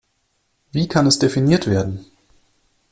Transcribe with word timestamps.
Wie 0.71 0.87
kann 0.87 1.05
es 1.05 1.19
definiert 1.19 1.67
werden? 1.67 2.05